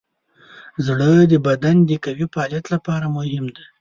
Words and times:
زړه 0.85 1.09
د 1.31 1.33
بدن 1.47 1.75
د 1.89 1.91
قوي 2.05 2.25
فعالیت 2.33 2.65
لپاره 2.73 3.05
مهم 3.17 3.45
دی. 3.55 3.63